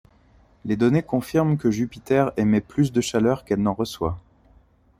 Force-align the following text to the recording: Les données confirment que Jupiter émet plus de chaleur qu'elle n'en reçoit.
Les 0.65 0.77
données 0.77 1.03
confirment 1.03 1.59
que 1.59 1.69
Jupiter 1.69 2.31
émet 2.35 2.59
plus 2.59 2.91
de 2.91 3.01
chaleur 3.01 3.45
qu'elle 3.45 3.61
n'en 3.61 3.75
reçoit. 3.75 4.19